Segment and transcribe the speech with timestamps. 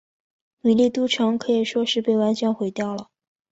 [0.61, 3.09] 米利都城可以说是被完全毁掉了。